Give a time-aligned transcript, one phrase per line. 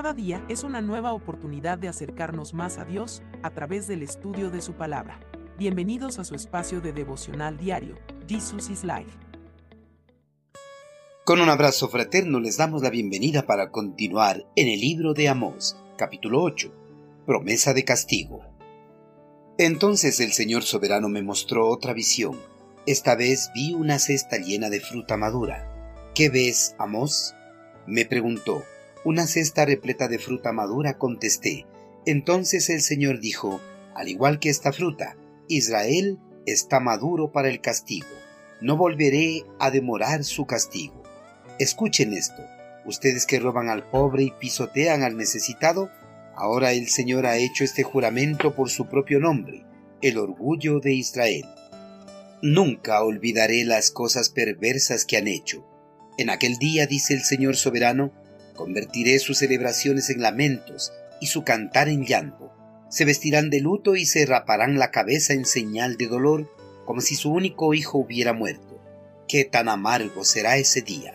[0.00, 4.50] Cada día es una nueva oportunidad de acercarnos más a Dios a través del estudio
[4.50, 5.20] de su palabra.
[5.58, 7.96] Bienvenidos a su espacio de devocional diario,
[8.26, 9.10] Jesus is Life.
[11.26, 15.76] Con un abrazo fraterno les damos la bienvenida para continuar en el libro de Amós,
[15.98, 16.72] capítulo 8,
[17.26, 18.40] promesa de castigo.
[19.58, 22.38] Entonces el Señor soberano me mostró otra visión.
[22.86, 26.10] Esta vez vi una cesta llena de fruta madura.
[26.14, 27.34] ¿Qué ves, Amós?
[27.86, 28.64] Me preguntó.
[29.04, 31.66] Una cesta repleta de fruta madura, contesté.
[32.04, 33.60] Entonces el Señor dijo,
[33.94, 35.16] al igual que esta fruta,
[35.48, 38.08] Israel está maduro para el castigo.
[38.60, 41.02] No volveré a demorar su castigo.
[41.58, 42.42] Escuchen esto.
[42.84, 45.90] Ustedes que roban al pobre y pisotean al necesitado,
[46.36, 49.64] ahora el Señor ha hecho este juramento por su propio nombre,
[50.02, 51.44] el orgullo de Israel.
[52.42, 55.66] Nunca olvidaré las cosas perversas que han hecho.
[56.16, 58.12] En aquel día, dice el Señor soberano,
[58.60, 62.52] Convertiré sus celebraciones en lamentos y su cantar en llanto.
[62.90, 67.14] Se vestirán de luto y se raparán la cabeza en señal de dolor, como si
[67.14, 68.78] su único hijo hubiera muerto.
[69.26, 71.14] Qué tan amargo será ese día.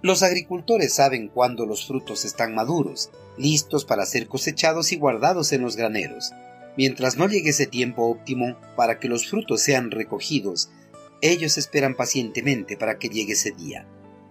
[0.00, 5.60] Los agricultores saben cuándo los frutos están maduros, listos para ser cosechados y guardados en
[5.60, 6.32] los graneros.
[6.78, 10.70] Mientras no llegue ese tiempo óptimo para que los frutos sean recogidos,
[11.20, 13.86] ellos esperan pacientemente para que llegue ese día.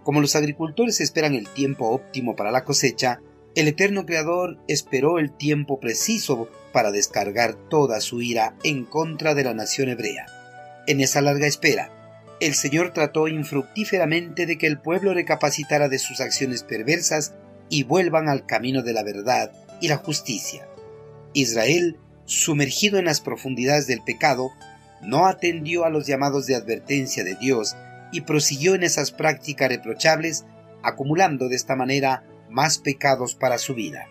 [0.07, 3.19] Como los agricultores esperan el tiempo óptimo para la cosecha,
[3.55, 9.43] el eterno Creador esperó el tiempo preciso para descargar toda su ira en contra de
[9.43, 10.25] la nación hebrea.
[10.87, 11.91] En esa larga espera,
[12.39, 17.33] el Señor trató infructíferamente de que el pueblo recapacitara de sus acciones perversas
[17.67, 20.69] y vuelvan al camino de la verdad y la justicia.
[21.33, 24.51] Israel, sumergido en las profundidades del pecado,
[25.01, 27.75] no atendió a los llamados de advertencia de Dios
[28.11, 30.45] y prosiguió en esas prácticas reprochables,
[30.83, 34.07] acumulando de esta manera más pecados para su vida.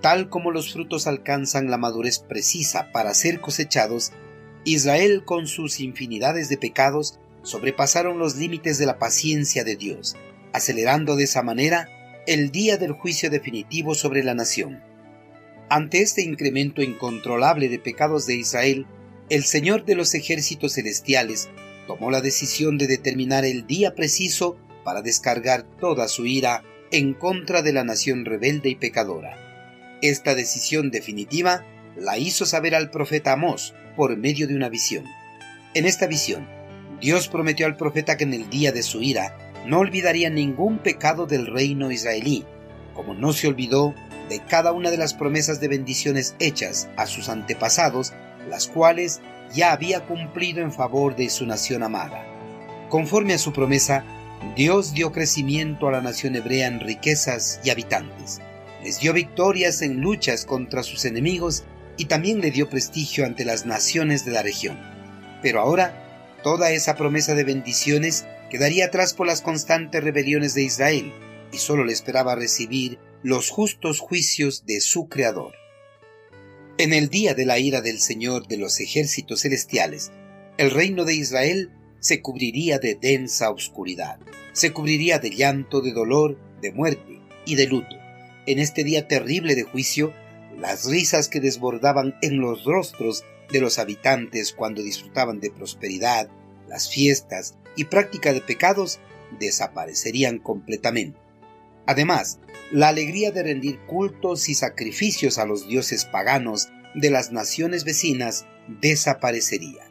[0.00, 4.12] Tal como los frutos alcanzan la madurez precisa para ser cosechados,
[4.64, 10.16] Israel con sus infinidades de pecados sobrepasaron los límites de la paciencia de Dios,
[10.52, 11.88] acelerando de esa manera
[12.26, 14.82] el día del juicio definitivo sobre la nación.
[15.70, 18.86] Ante este incremento incontrolable de pecados de Israel,
[19.30, 21.48] el Señor de los ejércitos celestiales
[21.88, 26.62] tomó la decisión de determinar el día preciso para descargar toda su ira
[26.92, 29.36] en contra de la nación rebelde y pecadora.
[30.02, 31.64] Esta decisión definitiva
[31.96, 35.04] la hizo saber al profeta Amós por medio de una visión.
[35.74, 36.46] En esta visión,
[37.00, 41.26] Dios prometió al profeta que en el día de su ira no olvidaría ningún pecado
[41.26, 42.44] del reino israelí,
[42.94, 43.94] como no se olvidó
[44.28, 48.12] de cada una de las promesas de bendiciones hechas a sus antepasados,
[48.48, 49.20] las cuales
[49.52, 52.24] ya había cumplido en favor de su nación amada.
[52.88, 54.04] Conforme a su promesa,
[54.56, 58.40] Dios dio crecimiento a la nación hebrea en riquezas y habitantes.
[58.82, 61.64] Les dio victorias en luchas contra sus enemigos
[61.96, 64.78] y también le dio prestigio ante las naciones de la región.
[65.42, 71.12] Pero ahora, toda esa promesa de bendiciones quedaría atrás por las constantes rebeliones de Israel,
[71.52, 75.54] y solo le esperaba recibir los justos juicios de su Creador.
[76.80, 80.12] En el día de la ira del Señor de los ejércitos celestiales,
[80.58, 84.20] el reino de Israel se cubriría de densa oscuridad,
[84.52, 87.96] se cubriría de llanto, de dolor, de muerte y de luto.
[88.46, 90.14] En este día terrible de juicio,
[90.56, 96.28] las risas que desbordaban en los rostros de los habitantes cuando disfrutaban de prosperidad,
[96.68, 99.00] las fiestas y práctica de pecados
[99.40, 101.18] desaparecerían completamente.
[101.88, 102.38] Además,
[102.70, 108.44] la alegría de rendir cultos y sacrificios a los dioses paganos de las naciones vecinas
[108.82, 109.90] desaparecería.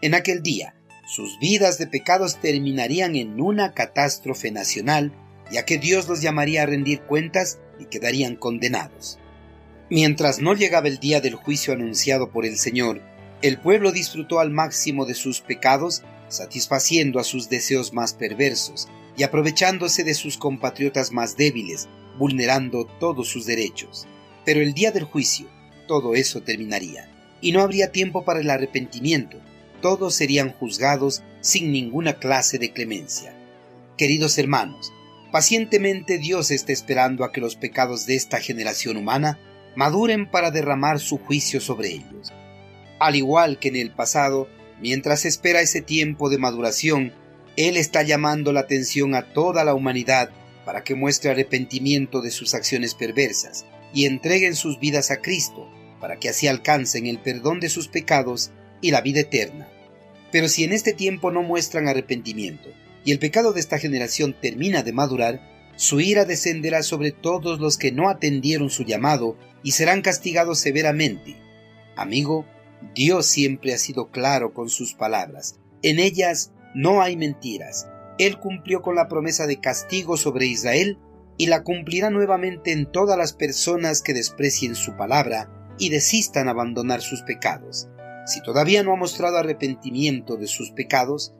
[0.00, 0.74] En aquel día,
[1.06, 5.12] sus vidas de pecados terminarían en una catástrofe nacional,
[5.52, 9.18] ya que Dios los llamaría a rendir cuentas y quedarían condenados.
[9.90, 13.02] Mientras no llegaba el día del juicio anunciado por el Señor,
[13.42, 19.22] el pueblo disfrutó al máximo de sus pecados, satisfaciendo a sus deseos más perversos y
[19.22, 24.06] aprovechándose de sus compatriotas más débiles, vulnerando todos sus derechos.
[24.44, 25.48] Pero el día del juicio,
[25.86, 27.10] todo eso terminaría,
[27.40, 29.38] y no habría tiempo para el arrepentimiento,
[29.80, 33.34] todos serían juzgados sin ninguna clase de clemencia.
[33.96, 34.92] Queridos hermanos,
[35.32, 39.38] pacientemente Dios está esperando a que los pecados de esta generación humana
[39.74, 42.32] maduren para derramar su juicio sobre ellos.
[42.98, 44.48] Al igual que en el pasado,
[44.80, 47.12] mientras espera ese tiempo de maduración,
[47.56, 50.30] Él está llamando la atención a toda la humanidad
[50.64, 53.64] para que muestre arrepentimiento de sus acciones perversas
[53.94, 55.68] y entreguen sus vidas a Cristo,
[56.00, 58.50] para que así alcancen el perdón de sus pecados
[58.82, 59.68] y la vida eterna.
[60.30, 62.68] Pero si en este tiempo no muestran arrepentimiento
[63.04, 65.40] y el pecado de esta generación termina de madurar,
[65.76, 71.36] su ira descenderá sobre todos los que no atendieron su llamado y serán castigados severamente.
[71.96, 72.44] Amigo,
[72.94, 75.56] Dios siempre ha sido claro con sus palabras.
[75.82, 77.88] En ellas no hay mentiras.
[78.18, 80.98] Él cumplió con la promesa de castigo sobre Israel
[81.38, 87.00] y la cumplirá nuevamente en todas las personas que desprecien su palabra y desistan abandonar
[87.00, 87.88] sus pecados.
[88.26, 91.34] Si todavía no ha mostrado arrepentimiento de sus pecados,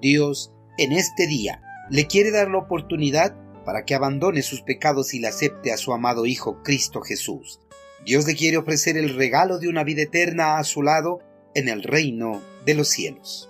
[0.00, 5.20] Dios en este día le quiere dar la oportunidad para que abandone sus pecados y
[5.20, 7.60] le acepte a su amado Hijo Cristo Jesús.
[8.04, 11.20] Dios le quiere ofrecer el regalo de una vida eterna a su lado
[11.54, 13.49] en el reino de los cielos.